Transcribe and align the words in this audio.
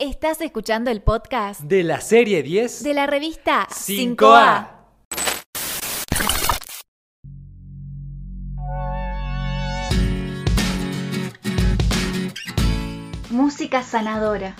Estás 0.00 0.40
escuchando 0.40 0.92
el 0.92 1.02
podcast 1.02 1.62
de 1.62 1.82
la 1.82 2.00
serie 2.00 2.44
10 2.44 2.84
de 2.84 2.94
la 2.94 3.08
revista 3.08 3.66
5A. 3.68 4.16
5A. 4.16 4.68
Música 13.30 13.82
sanadora, 13.82 14.54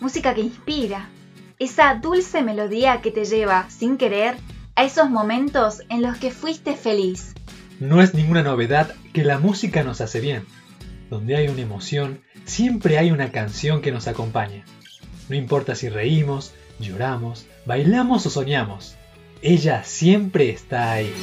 música 0.00 0.32
que 0.32 0.40
inspira, 0.40 1.10
esa 1.58 1.94
dulce 1.96 2.40
melodía 2.40 3.02
que 3.02 3.10
te 3.10 3.26
lleva, 3.26 3.68
sin 3.68 3.98
querer, 3.98 4.36
a 4.74 4.84
esos 4.84 5.10
momentos 5.10 5.82
en 5.90 6.00
los 6.00 6.16
que 6.16 6.30
fuiste 6.30 6.74
feliz. 6.76 7.34
No 7.78 8.00
es 8.00 8.14
ninguna 8.14 8.42
novedad 8.42 8.94
que 9.12 9.22
la 9.22 9.38
música 9.38 9.84
nos 9.84 10.00
hace 10.00 10.20
bien. 10.20 10.46
Donde 11.10 11.36
hay 11.36 11.48
una 11.48 11.60
emoción, 11.60 12.22
siempre 12.46 12.96
hay 12.96 13.10
una 13.10 13.32
canción 13.32 13.82
que 13.82 13.92
nos 13.92 14.08
acompaña. 14.08 14.64
No 15.28 15.36
importa 15.36 15.74
si 15.74 15.90
reímos, 15.90 16.54
lloramos, 16.78 17.44
bailamos 17.66 18.24
o 18.24 18.30
soñamos. 18.30 18.96
Ella 19.42 19.84
siempre 19.84 20.48
está 20.48 20.92
ahí. 20.92 21.14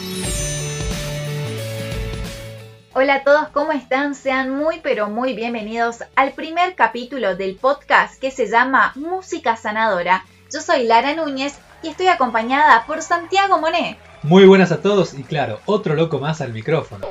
Hola 2.93 3.15
a 3.15 3.23
todos, 3.23 3.47
¿cómo 3.49 3.71
están? 3.71 4.13
Sean 4.13 4.51
muy 4.51 4.79
pero 4.81 5.09
muy 5.09 5.33
bienvenidos 5.33 6.03
al 6.15 6.33
primer 6.33 6.75
capítulo 6.75 7.35
del 7.35 7.55
podcast 7.55 8.21
que 8.21 8.29
se 8.29 8.47
llama 8.47 8.93
Música 8.95 9.55
Sanadora. 9.57 10.23
Yo 10.53 10.61
soy 10.61 10.83
Lara 10.83 11.15
Núñez 11.15 11.57
y 11.81 11.87
estoy 11.89 12.07
acompañada 12.07 12.85
por 12.85 13.01
Santiago 13.01 13.59
Monet. 13.59 13.97
Muy 14.21 14.45
buenas 14.45 14.71
a 14.71 14.81
todos 14.83 15.15
y 15.15 15.23
claro, 15.23 15.59
otro 15.65 15.95
loco 15.95 16.19
más 16.19 16.41
al 16.41 16.53
micrófono. 16.53 17.07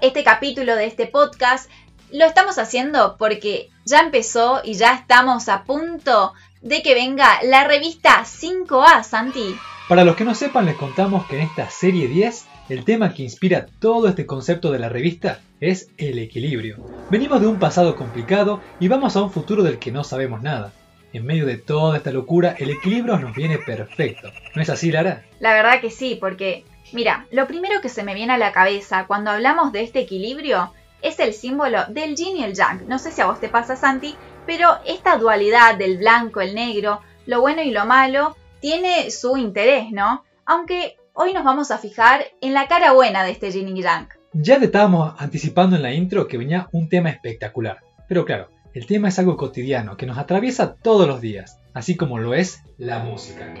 Este 0.00 0.22
capítulo 0.22 0.76
de 0.76 0.86
este 0.86 1.08
podcast 1.08 1.68
lo 2.12 2.24
estamos 2.24 2.58
haciendo 2.58 3.16
porque 3.18 3.70
ya 3.84 4.00
empezó 4.00 4.60
y 4.64 4.74
ya 4.74 4.94
estamos 4.94 5.48
a 5.48 5.64
punto 5.64 6.32
de 6.62 6.82
que 6.82 6.94
venga 6.94 7.38
la 7.42 7.64
revista 7.64 8.24
5A, 8.24 9.02
Santi. 9.04 9.56
Para 9.88 10.04
los 10.04 10.16
que 10.16 10.24
no 10.24 10.34
sepan, 10.34 10.66
les 10.66 10.76
contamos 10.76 11.26
que 11.26 11.36
en 11.36 11.42
esta 11.42 11.70
serie 11.70 12.08
10, 12.08 12.46
el 12.70 12.84
tema 12.84 13.14
que 13.14 13.22
inspira 13.22 13.66
todo 13.78 14.08
este 14.08 14.26
concepto 14.26 14.72
de 14.72 14.80
la 14.80 14.88
revista 14.88 15.40
es 15.60 15.90
el 15.96 16.18
equilibrio. 16.18 16.84
Venimos 17.08 17.40
de 17.40 17.46
un 17.46 17.58
pasado 17.58 17.94
complicado 17.94 18.60
y 18.80 18.88
vamos 18.88 19.16
a 19.16 19.22
un 19.22 19.30
futuro 19.30 19.62
del 19.62 19.78
que 19.78 19.92
no 19.92 20.02
sabemos 20.02 20.42
nada. 20.42 20.72
En 21.12 21.24
medio 21.24 21.46
de 21.46 21.56
toda 21.56 21.96
esta 21.96 22.10
locura, 22.10 22.56
el 22.58 22.70
equilibrio 22.70 23.16
nos 23.18 23.34
viene 23.34 23.58
perfecto. 23.58 24.32
¿No 24.54 24.60
es 24.60 24.68
así, 24.68 24.90
Lara? 24.90 25.22
La 25.38 25.54
verdad 25.54 25.80
que 25.80 25.90
sí, 25.90 26.18
porque, 26.20 26.64
mira, 26.92 27.26
lo 27.30 27.46
primero 27.46 27.80
que 27.80 27.88
se 27.88 28.02
me 28.02 28.14
viene 28.14 28.32
a 28.32 28.38
la 28.38 28.52
cabeza 28.52 29.06
cuando 29.06 29.30
hablamos 29.30 29.72
de 29.72 29.82
este 29.82 30.00
equilibrio 30.00 30.72
es 31.02 31.18
el 31.20 31.32
símbolo 31.32 31.84
del 31.88 32.16
yin 32.16 32.36
y 32.36 32.44
el 32.44 32.54
yang. 32.54 32.86
No 32.88 32.98
sé 32.98 33.10
si 33.10 33.20
a 33.20 33.26
vos 33.26 33.40
te 33.40 33.48
pasa, 33.48 33.76
Santi, 33.76 34.14
pero 34.46 34.78
esta 34.84 35.16
dualidad 35.18 35.76
del 35.76 35.98
blanco, 35.98 36.40
el 36.40 36.54
negro, 36.54 37.00
lo 37.26 37.40
bueno 37.40 37.62
y 37.62 37.70
lo 37.70 37.86
malo, 37.86 38.36
tiene 38.60 39.10
su 39.10 39.36
interés, 39.36 39.90
¿no? 39.90 40.24
Aunque 40.44 40.96
hoy 41.12 41.32
nos 41.32 41.44
vamos 41.44 41.70
a 41.70 41.78
fijar 41.78 42.24
en 42.40 42.54
la 42.54 42.68
cara 42.68 42.92
buena 42.92 43.24
de 43.24 43.32
este 43.32 43.50
yin 43.50 43.76
y 43.76 43.82
yang. 43.82 44.08
Ya 44.32 44.58
te 44.58 44.66
estábamos 44.66 45.14
anticipando 45.18 45.76
en 45.76 45.82
la 45.82 45.92
intro 45.92 46.28
que 46.28 46.38
venía 46.38 46.68
un 46.72 46.88
tema 46.88 47.10
espectacular. 47.10 47.78
Pero 48.08 48.24
claro, 48.24 48.50
el 48.74 48.86
tema 48.86 49.08
es 49.08 49.18
algo 49.18 49.36
cotidiano 49.36 49.96
que 49.96 50.06
nos 50.06 50.18
atraviesa 50.18 50.74
todos 50.74 51.08
los 51.08 51.20
días, 51.20 51.58
así 51.72 51.96
como 51.96 52.18
lo 52.18 52.34
es 52.34 52.62
la 52.76 52.98
música. 52.98 53.54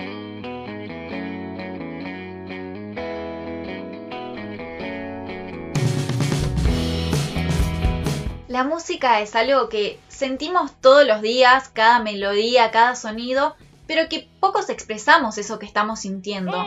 La 8.48 8.62
música 8.62 9.20
es 9.20 9.34
algo 9.34 9.68
que 9.68 9.98
sentimos 10.08 10.72
todos 10.80 11.06
los 11.06 11.20
días, 11.20 11.68
cada 11.68 11.98
melodía, 11.98 12.70
cada 12.70 12.94
sonido, 12.94 13.56
pero 13.88 14.08
que 14.08 14.28
pocos 14.40 14.70
expresamos 14.70 15.36
eso 15.38 15.58
que 15.58 15.66
estamos 15.66 16.00
sintiendo. 16.00 16.64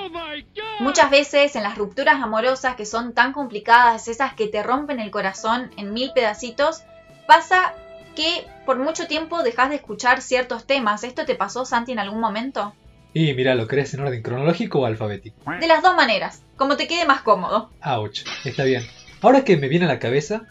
Muchas 0.79 1.09
veces 1.09 1.55
en 1.55 1.63
las 1.63 1.77
rupturas 1.77 2.21
amorosas 2.21 2.75
que 2.75 2.85
son 2.85 3.13
tan 3.13 3.31
complicadas, 3.31 4.09
esas 4.09 4.33
que 4.33 4.47
te 4.47 4.61
rompen 4.61 4.99
el 4.99 5.09
corazón 5.09 5.71
en 5.77 5.93
mil 5.93 6.11
pedacitos, 6.13 6.83
pasa 7.27 7.73
que 8.15 8.45
por 8.65 8.77
mucho 8.77 9.07
tiempo 9.07 9.41
dejas 9.43 9.69
de 9.69 9.77
escuchar 9.77 10.21
ciertos 10.21 10.65
temas. 10.65 11.05
¿Esto 11.05 11.25
te 11.25 11.35
pasó, 11.35 11.63
Santi, 11.63 11.93
en 11.93 11.99
algún 11.99 12.19
momento? 12.19 12.73
Y 13.13 13.33
mira, 13.33 13.55
¿lo 13.55 13.67
crees 13.67 13.93
en 13.93 14.01
orden 14.01 14.21
cronológico 14.21 14.79
o 14.79 14.85
alfabético? 14.85 15.37
De 15.59 15.67
las 15.67 15.81
dos 15.81 15.95
maneras, 15.95 16.43
como 16.57 16.75
te 16.75 16.87
quede 16.87 17.05
más 17.05 17.21
cómodo. 17.21 17.69
Ouch, 17.81 18.23
está 18.43 18.65
bien. 18.65 18.85
Ahora 19.21 19.43
que 19.43 19.57
me 19.57 19.67
viene 19.67 19.85
a 19.85 19.89
la 19.89 19.99
cabeza, 19.99 20.43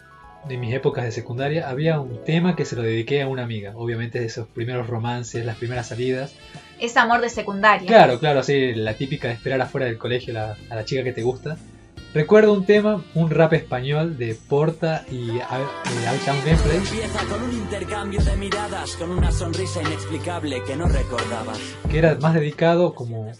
de 0.47 0.57
mis 0.57 0.73
épocas 0.73 1.03
de 1.03 1.11
secundaria, 1.11 1.69
había 1.69 1.99
un 1.99 2.23
tema 2.23 2.55
que 2.55 2.65
se 2.65 2.75
lo 2.75 2.81
dediqué 2.81 3.21
a 3.21 3.27
una 3.27 3.43
amiga. 3.43 3.73
Obviamente 3.75 4.19
de 4.19 4.25
esos 4.25 4.47
primeros 4.47 4.87
romances, 4.87 5.45
las 5.45 5.57
primeras 5.57 5.87
salidas. 5.87 6.33
Es 6.79 6.95
amor 6.97 7.21
de 7.21 7.29
secundaria. 7.29 7.87
Claro, 7.87 8.19
claro, 8.19 8.39
así 8.39 8.73
la 8.73 8.93
típica 8.93 9.27
de 9.27 9.33
esperar 9.33 9.61
afuera 9.61 9.85
del 9.85 9.97
colegio 9.97 10.33
a 10.37 10.41
la, 10.41 10.57
a 10.69 10.75
la 10.75 10.85
chica 10.85 11.03
que 11.03 11.13
te 11.13 11.21
gusta. 11.23 11.57
Recuerdo 12.13 12.53
un 12.53 12.65
tema, 12.65 13.03
un 13.13 13.29
rap 13.29 13.53
español 13.53 14.17
de 14.17 14.33
Porta 14.33 15.05
y 15.11 15.39
Outtown 15.41 16.37
Gameplay. 16.43 16.77
Empieza 16.77 17.25
con 17.25 17.43
un 17.43 17.53
intercambio 17.53 18.19
de 18.23 18.35
miradas, 18.35 18.95
con 18.95 19.11
una 19.11 19.31
sonrisa 19.31 19.81
inexplicable 19.81 20.63
que 20.65 20.75
no 20.75 20.87
recordabas. 20.87 21.59
que 21.87 21.99
era 21.99 22.15
más 22.15 22.33
dedicado 22.33 22.95
como 22.95 23.31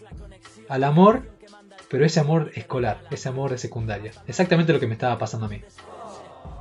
al 0.67 0.83
amor, 0.83 1.23
pero 1.89 2.05
ese 2.05 2.19
amor 2.19 2.51
escolar, 2.53 3.01
ese 3.09 3.29
amor 3.29 3.49
de 3.49 3.57
secundaria. 3.57 4.11
Exactamente 4.27 4.71
lo 4.71 4.79
que 4.79 4.85
me 4.85 4.93
estaba 4.93 5.17
pasando 5.17 5.47
a 5.47 5.49
mí. 5.49 5.63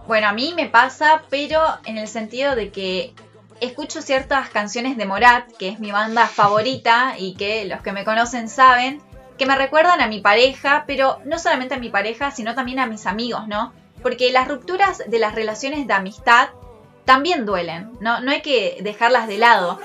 Bueno, 0.08 0.26
a 0.28 0.32
mí 0.32 0.54
me 0.56 0.70
pasa, 0.70 1.24
pero 1.28 1.62
en 1.84 1.98
el 1.98 2.08
sentido 2.08 2.56
de 2.56 2.70
que 2.70 3.12
escucho 3.60 4.00
ciertas 4.00 4.48
canciones 4.48 4.96
de 4.96 5.04
Morat, 5.04 5.52
que 5.58 5.68
es 5.68 5.80
mi 5.80 5.92
banda 5.92 6.26
favorita 6.34 7.16
y 7.18 7.34
que 7.34 7.66
los 7.66 7.82
que 7.82 7.92
me 7.92 8.06
conocen 8.06 8.48
saben, 8.48 9.02
que 9.36 9.44
me 9.44 9.54
recuerdan 9.54 10.00
a 10.00 10.06
mi 10.06 10.20
pareja, 10.20 10.84
pero 10.86 11.18
no 11.26 11.38
solamente 11.38 11.74
a 11.74 11.78
mi 11.78 11.90
pareja, 11.90 12.30
sino 12.30 12.54
también 12.54 12.78
a 12.78 12.86
mis 12.86 13.04
amigos, 13.04 13.46
¿no? 13.48 13.74
Porque 14.00 14.32
las 14.32 14.48
rupturas 14.48 15.02
de 15.06 15.18
las 15.18 15.34
relaciones 15.34 15.86
de 15.86 15.92
amistad 15.92 16.48
también 17.04 17.44
duelen, 17.44 17.90
¿no? 18.00 18.22
No 18.22 18.30
hay 18.30 18.40
que 18.40 18.78
dejarlas 18.80 19.28
de 19.28 19.36
lado. 19.36 19.78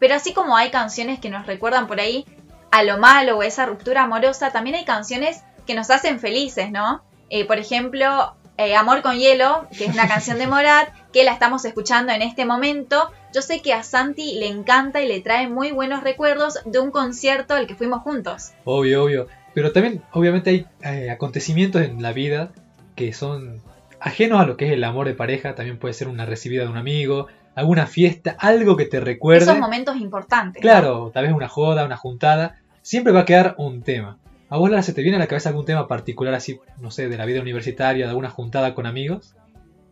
Pero 0.00 0.16
así 0.16 0.32
como 0.32 0.56
hay 0.56 0.72
canciones 0.72 1.20
que 1.20 1.30
nos 1.30 1.46
recuerdan 1.46 1.86
por 1.86 2.00
ahí 2.00 2.26
a 2.72 2.82
lo 2.82 2.98
malo 2.98 3.36
o 3.36 3.42
esa 3.42 3.66
ruptura 3.66 4.02
amorosa, 4.02 4.50
también 4.50 4.74
hay 4.74 4.84
canciones 4.84 5.44
que 5.66 5.74
nos 5.74 5.90
hacen 5.90 6.18
felices, 6.18 6.72
¿no? 6.72 7.02
Eh, 7.28 7.46
por 7.46 7.58
ejemplo, 7.58 8.34
eh, 8.56 8.74
Amor 8.74 9.02
con 9.02 9.16
Hielo, 9.16 9.68
que 9.76 9.84
es 9.84 9.94
una 9.94 10.08
canción 10.08 10.38
de 10.38 10.46
Morat, 10.46 10.88
que 11.12 11.22
la 11.22 11.32
estamos 11.32 11.64
escuchando 11.66 12.12
en 12.12 12.22
este 12.22 12.46
momento. 12.46 13.10
Yo 13.34 13.42
sé 13.42 13.60
que 13.60 13.74
a 13.74 13.82
Santi 13.82 14.38
le 14.38 14.48
encanta 14.48 15.02
y 15.02 15.06
le 15.06 15.20
trae 15.20 15.48
muy 15.48 15.70
buenos 15.70 16.02
recuerdos 16.02 16.60
de 16.64 16.78
un 16.78 16.90
concierto 16.90 17.54
al 17.54 17.66
que 17.66 17.74
fuimos 17.74 18.02
juntos. 18.02 18.52
Obvio, 18.64 19.04
obvio. 19.04 19.28
Pero 19.54 19.72
también, 19.72 20.02
obviamente, 20.12 20.50
hay 20.50 20.66
eh, 20.82 21.10
acontecimientos 21.10 21.82
en 21.82 22.00
la 22.02 22.12
vida 22.12 22.52
que 22.96 23.12
son 23.12 23.60
ajenos 24.00 24.40
a 24.40 24.46
lo 24.46 24.56
que 24.56 24.66
es 24.66 24.72
el 24.72 24.84
amor 24.84 25.06
de 25.06 25.14
pareja. 25.14 25.54
También 25.54 25.78
puede 25.78 25.92
ser 25.92 26.08
una 26.08 26.24
recibida 26.24 26.62
de 26.62 26.70
un 26.70 26.78
amigo, 26.78 27.28
alguna 27.54 27.86
fiesta, 27.86 28.36
algo 28.38 28.76
que 28.76 28.86
te 28.86 29.00
recuerde. 29.00 29.44
Esos 29.44 29.58
momentos 29.58 29.96
importantes. 29.96 30.62
¿no? 30.62 30.62
Claro, 30.62 31.10
tal 31.12 31.24
vez 31.24 31.34
una 31.34 31.48
joda, 31.48 31.84
una 31.84 31.96
juntada. 31.96 32.56
Siempre 32.82 33.12
va 33.12 33.20
a 33.20 33.24
quedar 33.24 33.54
un 33.58 33.82
tema. 33.82 34.18
¿A 34.48 34.56
vos, 34.58 34.68
Lara, 34.70 34.82
se 34.82 34.92
te 34.92 35.02
viene 35.02 35.16
a 35.16 35.20
la 35.20 35.26
cabeza 35.28 35.48
algún 35.48 35.64
tema 35.64 35.88
particular 35.88 36.34
así, 36.34 36.60
no 36.78 36.90
sé, 36.90 37.08
de 37.08 37.16
la 37.16 37.24
vida 37.24 37.40
universitaria, 37.40 38.04
de 38.04 38.10
alguna 38.10 38.28
juntada 38.28 38.74
con 38.74 38.86
amigos? 38.86 39.34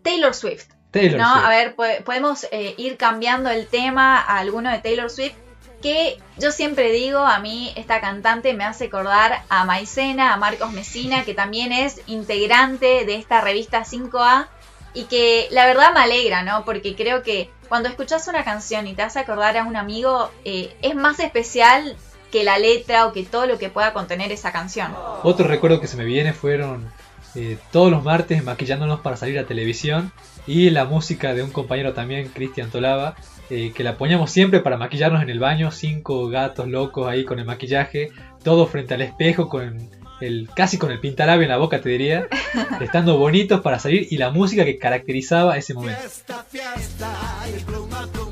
Taylor 0.03 0.35
Swift. 0.35 0.67
Taylor 0.91 1.19
¿no? 1.21 1.33
Swift. 1.33 1.45
A 1.47 1.49
ver, 1.49 1.75
po- 1.77 2.05
podemos 2.05 2.47
eh, 2.53 2.75
ir 2.77 2.97
cambiando 2.97 3.49
el 3.49 3.67
tema 3.69 4.19
a 4.21 4.39
alguno 4.39 4.71
de 4.71 4.79
Taylor 4.79 5.09
Swift. 5.09 5.35
Que 5.81 6.19
yo 6.37 6.53
siempre 6.53 6.93
digo, 6.93 7.21
a 7.21 7.39
mí 7.41 7.73
esta 7.75 8.03
cantante 8.03 8.53
me 8.53 8.65
hace 8.65 8.87
acordar 8.87 9.45
a 9.49 9.65
Maicena, 9.65 10.35
a 10.35 10.37
Marcos 10.37 10.73
Mesina, 10.73 11.25
que 11.25 11.33
también 11.33 11.73
es 11.73 12.03
integrante 12.07 13.07
de 13.07 13.15
esta 13.15 13.41
revista 13.41 13.85
5A. 13.85 14.49
Y 14.93 15.05
que 15.05 15.47
la 15.53 15.65
verdad 15.67 15.95
me 15.95 16.01
alegra, 16.01 16.43
¿no? 16.43 16.65
Porque 16.67 16.97
creo 16.97 17.23
que 17.23 17.49
cuando 17.71 17.89
escuchas 17.89 18.27
una 18.29 18.45
canción 18.45 18.87
y 18.89 18.95
te 18.95 19.03
hace 19.03 19.21
acordar 19.21 19.57
a 19.57 19.65
un 19.65 19.77
amigo, 19.77 20.31
eh, 20.45 20.77
es 20.83 20.95
más 20.97 21.19
especial 21.21 21.97
que 22.31 22.45
la 22.45 22.59
letra 22.59 23.07
o 23.07 23.13
que 23.13 23.25
todo 23.25 23.47
lo 23.47 23.59
que 23.59 23.69
pueda 23.69 23.93
contener 23.93 24.33
esa 24.33 24.53
canción. 24.53 24.95
Otro 25.23 25.47
recuerdo 25.47 25.81
que 25.81 25.87
se 25.87 25.97
me 25.97 26.05
viene 26.05 26.33
fueron 26.33 26.91
eh, 27.35 27.59
todos 27.71 27.91
los 27.91 28.03
martes 28.03 28.43
maquillándonos 28.43 29.01
para 29.01 29.17
salir 29.17 29.39
a 29.39 29.47
televisión 29.47 30.13
y 30.47 30.71
la 30.71 30.85
música 30.85 31.35
de 31.35 31.43
un 31.43 31.51
compañero 31.51 31.93
también, 31.93 32.29
Cristian 32.29 32.71
Tolava, 32.71 33.15
eh, 33.51 33.73
que 33.75 33.85
la 33.85 33.97
poníamos 33.97 34.31
siempre 34.31 34.61
para 34.61 34.77
maquillarnos 34.77 35.23
en 35.23 35.31
el 35.31 35.39
baño, 35.39 35.71
cinco 35.71 36.29
gatos 36.29 36.67
locos 36.67 37.09
ahí 37.09 37.25
con 37.25 37.39
el 37.39 37.45
maquillaje, 37.45 38.11
todo 38.43 38.67
frente 38.67 38.95
al 38.95 39.03
espejo 39.03 39.49
con 39.49 39.91
el 40.21 40.49
casi 40.55 40.77
con 40.79 40.91
el 40.91 41.01
pintalabio 41.01 41.45
en 41.45 41.49
la 41.49 41.57
boca 41.57 41.81
te 41.81 41.89
diría, 41.89 42.29
estando 42.81 43.17
bonitos 43.17 43.61
para 43.61 43.79
salir 43.79 44.09
y 44.11 44.19
la 44.19 44.31
música 44.31 44.65
que 44.65 44.79
caracterizaba 44.79 45.57
ese 45.57 45.75
momento. 45.75 46.01
Fiesta, 46.01 46.45
fiesta, 46.49 47.13
y 47.49 47.61
pluma, 47.63 48.07
pluma, 48.13 48.30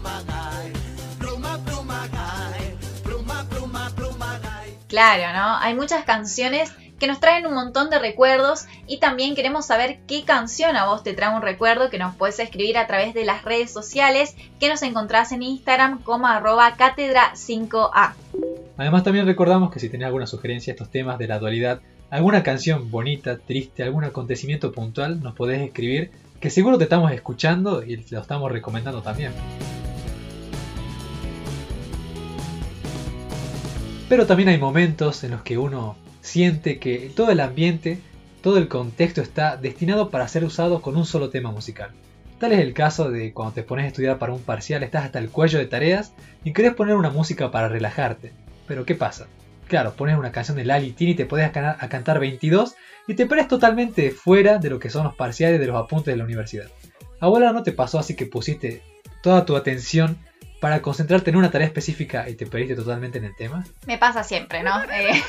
Claro, 4.88 5.32
¿no? 5.37 5.56
Hay 5.58 5.75
muchas 5.75 6.05
canciones 6.05 6.73
que 6.99 7.06
nos 7.06 7.20
traen 7.20 7.46
un 7.46 7.55
montón 7.55 7.90
de 7.90 7.99
recuerdos 7.99 8.67
y 8.87 8.99
también 8.99 9.35
queremos 9.35 9.67
saber 9.67 9.99
qué 10.06 10.25
canción 10.25 10.76
a 10.76 10.87
vos 10.87 11.02
te 11.02 11.12
trae 11.12 11.35
un 11.35 11.43
recuerdo 11.43 11.90
que 11.90 11.99
nos 11.99 12.17
puedes 12.17 12.38
escribir 12.40 12.76
a 12.76 12.87
través 12.87 13.14
de 13.14 13.25
las 13.25 13.44
redes 13.44 13.70
sociales 13.70 14.35
que 14.58 14.69
nos 14.69 14.82
encontrás 14.82 15.31
en 15.32 15.43
Instagram 15.43 16.02
como 16.02 16.26
arroba 16.26 16.75
cátedra 16.76 17.32
5A. 17.35 18.14
Además 18.76 19.05
también 19.05 19.26
recordamos 19.26 19.70
que 19.70 19.79
si 19.79 19.88
tenés 19.88 20.06
alguna 20.06 20.26
sugerencia 20.26 20.73
a 20.73 20.75
estos 20.75 20.91
temas 20.91 21.19
de 21.19 21.29
la 21.29 21.38
dualidad, 21.38 21.81
alguna 22.11 22.43
canción 22.43 22.91
bonita, 22.91 23.38
triste, 23.38 23.82
algún 23.82 24.05
acontecimiento 24.05 24.73
puntual, 24.73 25.23
nos 25.23 25.34
podés 25.34 25.61
escribir, 25.61 26.11
que 26.41 26.50
seguro 26.50 26.79
te 26.79 26.84
estamos 26.84 27.12
escuchando 27.12 27.82
y 27.82 27.96
lo 28.11 28.20
estamos 28.20 28.50
recomendando 28.50 29.02
también. 29.02 29.32
Pero 34.08 34.26
también 34.26 34.49
hay 34.49 34.58
momentos 34.58 35.22
en 35.22 35.32
los 35.32 35.43
que 35.43 35.58
uno 35.58 35.96
siente 36.22 36.78
que 36.78 37.10
todo 37.14 37.31
el 37.31 37.40
ambiente, 37.40 37.99
todo 38.40 38.56
el 38.56 38.69
contexto 38.69 39.20
está 39.20 39.56
destinado 39.58 40.08
para 40.08 40.28
ser 40.28 40.44
usado 40.44 40.81
con 40.81 40.96
un 40.96 41.05
solo 41.05 41.28
tema 41.28 41.50
musical. 41.50 41.90
Tal 42.38 42.52
es 42.52 42.60
el 42.60 42.72
caso 42.72 43.10
de 43.10 43.34
cuando 43.34 43.52
te 43.52 43.62
pones 43.62 43.84
a 43.84 43.88
estudiar 43.88 44.19
para 44.19 44.32
un 44.32 44.40
parcial, 44.40 44.82
estás 44.82 45.05
hasta 45.05 45.19
el 45.19 45.28
cuello 45.28 45.58
de 45.58 45.66
tareas 45.66 46.14
y 46.43 46.52
querés 46.52 46.75
poner 46.75 46.94
una 46.96 47.10
música 47.10 47.50
para 47.50 47.69
relajarte. 47.69 48.32
Pero 48.66 48.87
¿qué 48.87 48.94
pasa? 48.94 49.26
Claro, 49.66 49.93
pones 49.93 50.16
una 50.16 50.32
canción 50.32 50.56
de 50.56 50.64
Lali 50.64 50.93
Tini 50.93 51.10
y 51.10 51.14
te 51.14 51.26
podés 51.26 51.55
a, 51.55 51.88
cantar 51.88 52.19
22 52.19 52.76
y 53.08 53.14
te 53.14 53.26
pares 53.26 53.49
totalmente 53.49 54.10
fuera 54.10 54.58
de 54.58 54.70
lo 54.70 54.78
que 54.78 54.88
son 54.88 55.05
los 55.05 55.16
parciales 55.16 55.60
de 55.60 55.66
los 55.66 55.76
apuntes 55.76 56.14
de 56.14 56.16
la 56.16 56.25
universidad. 56.25 56.69
Ahora 57.20 57.52
no 57.52 57.62
te 57.62 57.72
pasó 57.72 57.99
así 57.99 58.16
que 58.16 58.25
pusiste 58.25 58.82
toda 59.22 59.44
tu 59.44 59.56
atención 59.56 60.16
para 60.60 60.82
concentrarte 60.82 61.31
en 61.31 61.37
una 61.37 61.50
tarea 61.50 61.66
específica 61.66 62.28
y 62.28 62.34
te 62.34 62.46
perdiste 62.46 62.75
totalmente 62.75 63.19
en 63.19 63.25
el 63.25 63.37
tema? 63.37 63.64
Me 63.87 63.99
pasa 63.99 64.25
siempre, 64.25 64.62
¿no? 64.62 64.82
Eh, 64.93 65.22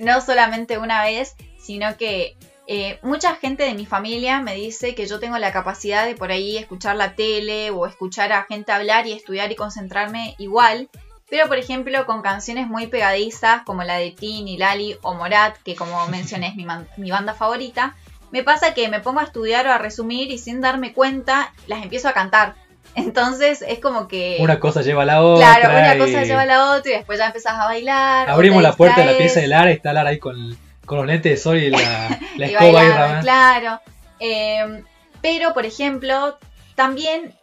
no 0.00 0.20
solamente 0.20 0.78
una 0.78 1.04
vez, 1.04 1.36
sino 1.58 1.96
que 1.96 2.36
eh, 2.66 2.98
mucha 3.02 3.36
gente 3.36 3.64
de 3.64 3.74
mi 3.74 3.84
familia 3.84 4.40
me 4.40 4.54
dice 4.54 4.94
que 4.94 5.06
yo 5.06 5.20
tengo 5.20 5.38
la 5.38 5.52
capacidad 5.52 6.06
de 6.06 6.14
por 6.14 6.30
ahí 6.30 6.56
escuchar 6.56 6.96
la 6.96 7.14
tele 7.14 7.70
o 7.70 7.86
escuchar 7.86 8.32
a 8.32 8.44
gente 8.44 8.72
hablar 8.72 9.06
y 9.06 9.12
estudiar 9.12 9.52
y 9.52 9.56
concentrarme 9.56 10.34
igual. 10.38 10.88
Pero 11.28 11.46
por 11.46 11.58
ejemplo 11.58 12.06
con 12.06 12.22
canciones 12.22 12.66
muy 12.66 12.86
pegadizas 12.86 13.62
como 13.64 13.82
la 13.82 13.96
de 13.96 14.10
Tini, 14.10 14.56
Lali 14.56 14.96
o 15.02 15.14
Morat, 15.14 15.56
que 15.62 15.76
como 15.76 16.06
mencioné 16.08 16.48
es 16.48 16.56
mi, 16.56 16.66
mi 16.96 17.10
banda 17.10 17.34
favorita, 17.34 17.94
me 18.30 18.42
pasa 18.42 18.74
que 18.74 18.88
me 18.88 19.00
pongo 19.00 19.20
a 19.20 19.24
estudiar 19.24 19.66
o 19.66 19.72
a 19.72 19.78
resumir 19.78 20.30
y 20.30 20.38
sin 20.38 20.60
darme 20.60 20.92
cuenta 20.92 21.52
las 21.66 21.82
empiezo 21.82 22.08
a 22.08 22.12
cantar. 22.12 22.56
Entonces 22.94 23.62
es 23.66 23.80
como 23.80 24.08
que. 24.08 24.38
Una 24.40 24.60
cosa 24.60 24.82
lleva 24.82 25.02
a 25.02 25.06
la 25.06 25.22
otra. 25.22 25.56
Claro, 25.56 25.78
una 25.78 26.04
cosa 26.04 26.24
lleva 26.24 26.42
a 26.42 26.46
la 26.46 26.76
otra 26.76 26.92
y 26.92 26.94
después 26.96 27.18
ya 27.18 27.26
empezás 27.26 27.54
a 27.54 27.66
bailar. 27.66 28.30
Abrimos 28.30 28.62
la 28.62 28.72
puerta 28.72 29.00
de 29.00 29.12
la 29.12 29.18
pieza 29.18 29.40
de 29.40 29.48
Lara 29.48 29.70
y 29.70 29.74
está 29.74 29.92
Lara 29.92 30.10
ahí 30.10 30.18
con, 30.18 30.56
con 30.86 30.98
los 30.98 31.06
lentes 31.06 31.32
de 31.32 31.36
sol 31.36 31.58
y 31.58 31.70
la, 31.70 31.78
la 32.36 32.46
escoba 32.46 32.80
ahí 32.80 33.22
Claro. 33.22 33.80
Eh, 34.20 34.82
pero, 35.20 35.54
por 35.54 35.66
ejemplo, 35.66 36.38
también 36.74 37.34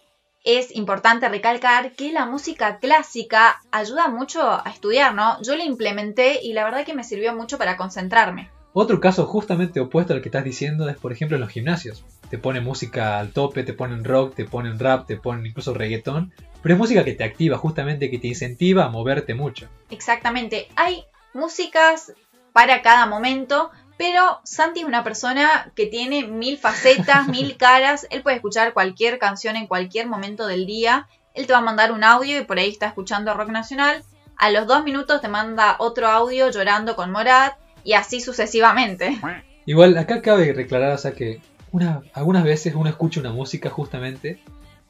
es 0.43 0.75
importante 0.75 1.29
recalcar 1.29 1.91
que 1.91 2.11
la 2.11 2.25
música 2.25 2.79
clásica 2.79 3.61
ayuda 3.71 4.07
mucho 4.07 4.41
a 4.43 4.69
estudiar, 4.69 5.13
¿no? 5.13 5.41
Yo 5.41 5.55
la 5.55 5.63
implementé 5.63 6.39
y 6.43 6.53
la 6.53 6.63
verdad 6.63 6.85
que 6.85 6.93
me 6.93 7.03
sirvió 7.03 7.33
mucho 7.35 7.57
para 7.57 7.77
concentrarme. 7.77 8.49
Otro 8.73 9.01
caso 9.01 9.25
justamente 9.25 9.81
opuesto 9.81 10.13
al 10.13 10.21
que 10.21 10.29
estás 10.29 10.45
diciendo 10.45 10.87
es, 10.87 10.95
por 10.95 11.11
ejemplo, 11.11 11.35
en 11.35 11.41
los 11.41 11.49
gimnasios. 11.49 12.05
Te 12.29 12.37
ponen 12.37 12.63
música 12.63 13.19
al 13.19 13.33
tope, 13.33 13.63
te 13.63 13.73
ponen 13.73 14.05
rock, 14.05 14.35
te 14.35 14.45
ponen 14.45 14.79
rap, 14.79 15.07
te 15.07 15.17
ponen 15.17 15.45
incluso 15.45 15.73
reggaetón, 15.73 16.31
pero 16.61 16.75
es 16.75 16.79
música 16.79 17.03
que 17.03 17.13
te 17.13 17.25
activa, 17.25 17.57
justamente 17.57 18.09
que 18.09 18.17
te 18.17 18.27
incentiva 18.27 18.85
a 18.85 18.89
moverte 18.89 19.33
mucho. 19.33 19.67
Exactamente, 19.89 20.69
hay 20.77 21.03
músicas 21.33 22.13
para 22.53 22.81
cada 22.81 23.07
momento, 23.07 23.71
pero 23.97 24.39
Santi 24.45 24.81
es 24.81 24.85
una 24.85 25.03
persona 25.03 25.71
que 25.75 25.87
tiene 25.87 26.25
mil 26.25 26.57
facetas, 26.57 27.27
mil 27.27 27.57
caras, 27.57 28.07
él 28.09 28.21
puede 28.21 28.37
escuchar 28.37 28.73
cualquier 28.73 29.19
canción 29.19 29.57
en 29.57 29.67
cualquier 29.67 30.07
momento 30.07 30.47
del 30.47 30.65
día, 30.65 31.09
él 31.33 31.45
te 31.45 31.51
va 31.51 31.59
a 31.59 31.63
mandar 31.63 31.91
un 31.91 32.05
audio 32.05 32.39
y 32.39 32.45
por 32.45 32.57
ahí 32.57 32.69
está 32.69 32.87
escuchando 32.87 33.33
rock 33.33 33.49
nacional, 33.49 34.01
a 34.37 34.49
los 34.49 34.65
dos 34.65 34.83
minutos 34.85 35.19
te 35.19 35.27
manda 35.27 35.75
otro 35.79 36.07
audio 36.07 36.49
llorando 36.49 36.95
con 36.95 37.11
Morat, 37.11 37.60
y 37.83 37.93
así 37.93 38.21
sucesivamente. 38.21 39.17
Igual 39.65 39.97
acá 39.97 40.21
cabe 40.21 40.53
reclarar, 40.53 40.93
o 40.93 40.97
sea 40.97 41.11
que 41.11 41.39
una, 41.71 42.01
algunas 42.13 42.43
veces 42.43 42.75
uno 42.75 42.89
escucha 42.89 43.19
una 43.19 43.31
música 43.31 43.69
justamente 43.69 44.39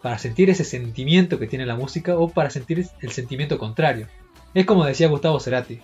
para 0.02 0.18
sentir 0.18 0.50
ese 0.50 0.64
sentimiento 0.64 1.38
que 1.38 1.48
tiene 1.48 1.66
la 1.66 1.76
música 1.76 2.18
o 2.18 2.30
para 2.30 2.50
sentir 2.50 2.88
el 3.02 3.12
sentimiento 3.12 3.58
contrario. 3.60 4.08
Es 4.54 4.66
como 4.66 4.86
decía 4.86 5.08
Gustavo 5.08 5.40
Cerati, 5.40 5.82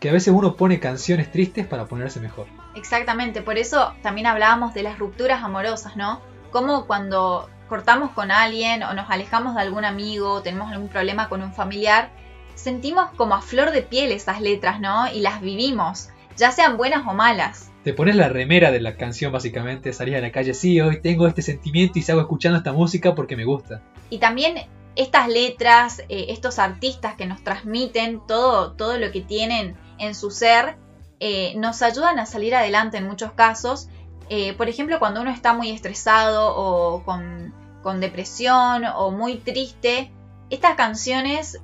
que 0.00 0.08
a 0.08 0.12
veces 0.12 0.32
uno 0.34 0.54
pone 0.56 0.80
canciones 0.80 1.30
tristes 1.30 1.66
para 1.66 1.86
ponerse 1.86 2.20
mejor. 2.20 2.46
Exactamente, 2.74 3.42
por 3.42 3.58
eso 3.58 3.92
también 4.02 4.26
hablábamos 4.26 4.74
de 4.74 4.82
las 4.82 4.98
rupturas 4.98 5.42
amorosas, 5.42 5.96
¿no? 5.96 6.20
Como 6.50 6.86
cuando 6.86 7.50
cortamos 7.68 8.10
con 8.12 8.30
alguien 8.30 8.82
o 8.82 8.94
nos 8.94 9.10
alejamos 9.10 9.54
de 9.54 9.60
algún 9.60 9.84
amigo, 9.84 10.34
o 10.34 10.42
tenemos 10.42 10.72
algún 10.72 10.88
problema 10.88 11.28
con 11.28 11.42
un 11.42 11.52
familiar, 11.52 12.10
sentimos 12.54 13.10
como 13.16 13.34
a 13.34 13.42
flor 13.42 13.70
de 13.70 13.82
piel 13.82 14.10
esas 14.12 14.40
letras, 14.40 14.80
¿no? 14.80 15.12
Y 15.12 15.20
las 15.20 15.40
vivimos 15.40 16.08
ya 16.38 16.52
sean 16.52 16.76
buenas 16.76 17.06
o 17.06 17.12
malas. 17.12 17.70
Te 17.84 17.92
pones 17.92 18.16
la 18.16 18.28
remera 18.28 18.70
de 18.70 18.80
la 18.80 18.96
canción 18.96 19.32
básicamente, 19.32 19.92
salís 19.92 20.16
a 20.16 20.20
la 20.20 20.32
calle, 20.32 20.54
sí, 20.54 20.80
hoy 20.80 21.00
tengo 21.00 21.26
este 21.26 21.42
sentimiento 21.42 21.98
y 21.98 22.02
salgo 22.02 22.22
escuchando 22.22 22.58
esta 22.58 22.72
música 22.72 23.14
porque 23.14 23.36
me 23.36 23.44
gusta. 23.44 23.82
Y 24.10 24.18
también 24.18 24.66
estas 24.96 25.28
letras, 25.28 26.00
eh, 26.08 26.26
estos 26.28 26.58
artistas 26.58 27.14
que 27.16 27.26
nos 27.26 27.42
transmiten 27.42 28.20
todo, 28.26 28.72
todo 28.72 28.98
lo 28.98 29.10
que 29.10 29.20
tienen 29.20 29.76
en 29.98 30.14
su 30.14 30.30
ser, 30.30 30.76
eh, 31.20 31.54
nos 31.56 31.82
ayudan 31.82 32.18
a 32.18 32.26
salir 32.26 32.54
adelante 32.54 32.98
en 32.98 33.06
muchos 33.06 33.32
casos. 33.32 33.88
Eh, 34.28 34.54
por 34.54 34.68
ejemplo, 34.68 34.98
cuando 34.98 35.20
uno 35.20 35.30
está 35.30 35.54
muy 35.54 35.70
estresado 35.70 36.54
o 36.54 37.02
con, 37.04 37.54
con 37.82 38.00
depresión 38.00 38.84
o 38.84 39.10
muy 39.10 39.36
triste, 39.36 40.12
estas 40.50 40.76
canciones 40.76 41.60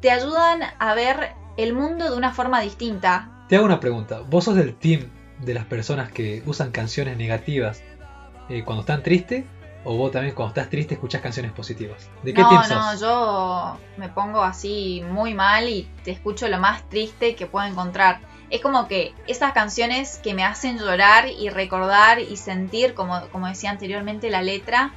te 0.00 0.10
ayudan 0.10 0.60
a 0.78 0.94
ver 0.94 1.34
el 1.56 1.72
mundo 1.72 2.10
de 2.10 2.16
una 2.16 2.32
forma 2.32 2.60
distinta, 2.60 3.33
te 3.48 3.56
hago 3.56 3.64
una 3.64 3.80
pregunta. 3.80 4.20
¿Vos 4.20 4.44
sos 4.44 4.54
del 4.54 4.74
team 4.74 5.08
de 5.40 5.54
las 5.54 5.64
personas 5.64 6.10
que 6.10 6.42
usan 6.46 6.70
canciones 6.70 7.16
negativas 7.16 7.82
eh, 8.48 8.62
cuando 8.64 8.80
están 8.80 9.02
tristes? 9.02 9.44
¿O 9.86 9.96
vos 9.96 10.12
también 10.12 10.34
cuando 10.34 10.54
estás 10.54 10.70
triste 10.70 10.94
escuchas 10.94 11.20
canciones 11.20 11.52
positivas? 11.52 12.08
¿De 12.22 12.32
qué 12.32 12.40
no, 12.40 12.48
team 12.48 12.62
sos? 12.64 12.70
No, 12.70 13.00
yo 13.00 13.78
me 13.98 14.08
pongo 14.08 14.42
así 14.42 15.04
muy 15.10 15.34
mal 15.34 15.68
y 15.68 15.86
te 16.04 16.10
escucho 16.10 16.48
lo 16.48 16.58
más 16.58 16.88
triste 16.88 17.34
que 17.34 17.46
puedo 17.46 17.66
encontrar. 17.66 18.20
Es 18.48 18.62
como 18.62 18.88
que 18.88 19.14
esas 19.26 19.52
canciones 19.52 20.18
que 20.22 20.32
me 20.32 20.42
hacen 20.42 20.78
llorar 20.78 21.28
y 21.28 21.50
recordar 21.50 22.18
y 22.18 22.36
sentir, 22.36 22.94
como, 22.94 23.28
como 23.28 23.46
decía 23.46 23.70
anteriormente 23.70 24.30
la 24.30 24.40
letra, 24.40 24.92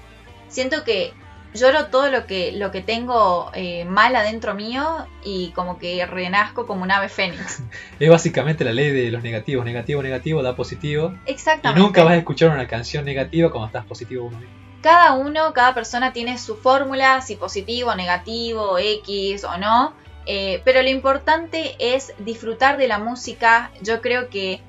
siento 0.48 0.86
que 0.86 1.14
lloro 1.54 1.88
todo 1.88 2.10
lo 2.10 2.26
que, 2.26 2.52
lo 2.52 2.72
que 2.72 2.82
tengo 2.82 3.52
eh, 3.54 3.86
mal 3.86 4.16
adentro 4.16 4.54
mío 4.54 5.08
y 5.24 5.50
como 5.52 5.80
que 5.80 6.06
renazco 6.06 6.66
como 6.68 6.84
un 6.84 6.92
ave 6.92 7.10
fénix. 7.10 7.62
es 8.00 8.10
básicamente 8.10 8.64
la 8.64 8.74
ley 8.74 8.92
de 8.92 9.12
los 9.12 9.24
negativos. 9.24 9.66
Negativo, 9.66 10.04
negativo, 10.04 10.42
da 10.44 10.56
positivo. 10.56 11.14
Exactamente. 11.26 11.80
Y 11.80 11.84
nunca 11.84 12.04
vas 12.04 12.14
a 12.14 12.18
escuchar 12.18 12.50
una 12.50 12.68
canción 12.68 13.06
negativa 13.06 13.52
cuando 13.52 13.68
estás 13.68 13.86
positivo 13.86 14.26
uno 14.26 14.40
Cada 14.82 15.14
uno, 15.14 15.54
cada 15.54 15.74
persona 15.74 16.14
tiene 16.14 16.38
su 16.38 16.56
fórmula, 16.56 17.22
si 17.22 17.36
positivo, 17.36 17.96
negativo, 17.96 18.78
X 18.78 19.44
o 19.44 19.58
no. 19.58 19.94
Eh, 20.30 20.62
pero 20.66 20.82
lo 20.82 20.90
importante 20.90 21.76
es 21.80 22.14
disfrutar 22.20 22.78
de 22.78 22.88
la 22.88 23.00
música. 23.00 23.72
Yo 23.82 24.02
creo 24.02 24.30
que 24.30 24.62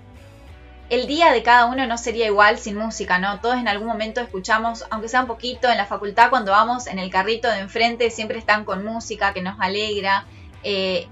el 0.91 1.07
día 1.07 1.33
de 1.33 1.43
cada 1.43 1.67
uno 1.67 1.87
no 1.87 1.99
sería 1.99 2.27
igual 2.27 2.59
sin 2.59 2.77
música, 2.77 3.19
¿no? 3.19 3.41
Todos 3.41 3.57
en 3.57 3.69
algún 3.69 3.89
momento 3.89 4.21
escuchamos, 4.21 4.85
aunque 4.91 5.09
sea 5.09 5.23
un 5.23 5.27
poquito, 5.27 5.69
en 5.69 5.77
la 5.77 5.87
facultad 5.87 6.31
cuando 6.31 6.53
vamos 6.53 6.87
en 6.87 6.99
el 6.99 7.11
carrito 7.11 7.49
de 7.49 7.59
enfrente 7.59 8.11
siempre 8.11 8.39
están 8.39 8.65
con 8.65 8.85
música 8.85 9.35
que 9.35 9.43
nos 9.43 9.59
alegra. 9.61 10.25
Eh, 10.63 11.07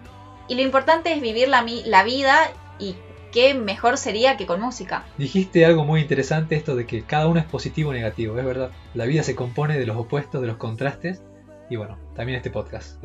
y 0.48 0.54
lo 0.54 0.62
importante 0.62 1.12
es 1.12 1.20
vivir 1.20 1.48
la, 1.48 1.64
la 1.84 2.04
vida 2.04 2.36
y 2.78 2.96
qué 3.32 3.52
mejor 3.54 3.98
sería 3.98 4.36
que 4.36 4.46
con 4.46 4.60
música. 4.60 5.04
Dijiste 5.18 5.66
algo 5.66 5.84
muy 5.84 6.00
interesante 6.00 6.56
esto 6.56 6.74
de 6.74 6.86
que 6.86 7.02
cada 7.02 7.26
uno 7.26 7.38
es 7.38 7.46
positivo 7.46 7.90
o 7.90 7.92
negativo, 7.92 8.38
es 8.38 8.44
verdad. 8.44 8.70
La 8.94 9.04
vida 9.04 9.22
se 9.22 9.34
compone 9.34 9.78
de 9.78 9.84
los 9.84 9.96
opuestos, 9.96 10.40
de 10.40 10.46
los 10.46 10.56
contrastes. 10.56 11.22
Y 11.68 11.76
bueno, 11.76 11.98
también 12.14 12.36
este 12.36 12.50
podcast. 12.50 13.02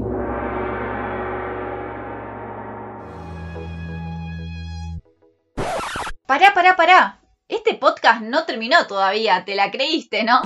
Pará, 6.32 6.54
pará, 6.54 6.78
pará. 6.78 7.20
Este 7.50 7.74
podcast 7.74 8.22
no 8.22 8.46
terminó 8.46 8.88
todavía, 8.88 9.44
te 9.44 9.54
la 9.54 9.70
creíste, 9.70 10.24
¿no? 10.24 10.40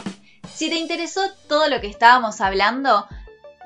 Si 0.52 0.68
te 0.68 0.78
interesó 0.78 1.22
todo 1.48 1.70
lo 1.70 1.80
que 1.80 1.86
estábamos 1.86 2.42
hablando, 2.42 3.06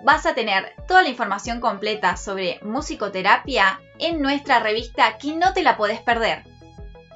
vas 0.04 0.26
a 0.26 0.36
tener 0.36 0.74
toda 0.86 1.02
la 1.02 1.08
información 1.08 1.62
completa 1.62 2.18
sobre 2.18 2.60
musicoterapia 2.62 3.80
en 4.00 4.22
nuestra 4.22 4.60
revista 4.60 5.18
que 5.18 5.34
no 5.38 5.54
te 5.54 5.64
la 5.64 5.78
podés 5.78 6.02
perder. 6.02 6.44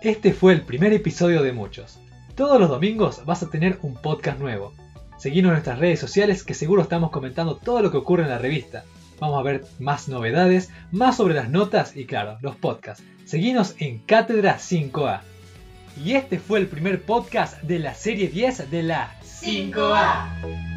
Este 0.01 0.31
fue 0.31 0.53
el 0.53 0.62
primer 0.62 0.93
episodio 0.93 1.43
de 1.43 1.51
muchos. 1.51 2.00
Todos 2.36 2.57
los 2.57 2.69
domingos 2.69 3.25
vas 3.25 3.43
a 3.43 3.50
tener 3.50 3.79
un 3.81 3.95
podcast 3.95 4.39
nuevo. 4.39 4.72
Seguimos 5.17 5.50
en 5.50 5.55
nuestras 5.55 5.79
redes 5.79 6.00
sociales 6.00 6.45
que 6.45 6.53
seguro 6.53 6.81
estamos 6.81 7.12
comentando 7.12 7.57
todo 7.57 7.81
lo 7.81 7.91
que 7.91 7.98
ocurre 7.98 8.24
en 8.24 8.29
la 8.29 8.38
revista. 8.38 8.86
Vamos 9.23 9.39
a 9.39 9.43
ver 9.43 9.63
más 9.79 10.09
novedades, 10.09 10.69
más 10.91 11.15
sobre 11.15 11.33
las 11.33 11.47
notas 11.47 11.95
y 11.95 12.03
claro, 12.03 12.37
los 12.41 12.57
podcasts. 12.57 13.05
Seguinos 13.23 13.73
en 13.79 13.99
Cátedra 13.99 14.57
5A. 14.57 15.21
Y 16.03 16.15
este 16.15 16.39
fue 16.39 16.59
el 16.59 16.67
primer 16.67 17.01
podcast 17.03 17.61
de 17.61 17.79
la 17.79 17.93
serie 17.93 18.27
10 18.27 18.69
de 18.69 18.83
la 18.83 19.15
5A. 19.23 20.72